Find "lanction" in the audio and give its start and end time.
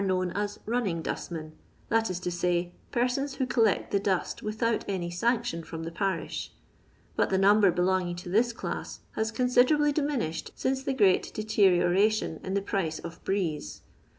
5.21-5.63